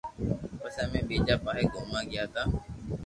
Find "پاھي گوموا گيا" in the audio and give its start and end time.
1.43-2.23